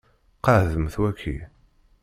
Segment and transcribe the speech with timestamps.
[0.45, 1.35] Qeɛdemt waki.